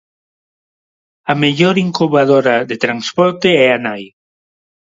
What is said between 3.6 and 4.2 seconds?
é a nai.